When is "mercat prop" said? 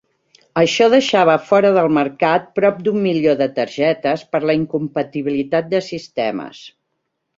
1.97-2.79